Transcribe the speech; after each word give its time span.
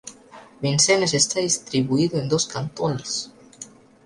Vincennes 0.63 1.13
está 1.13 1.39
distribuido 1.41 2.17
en 2.19 2.27
dos 2.27 2.47
cantones. 2.47 3.31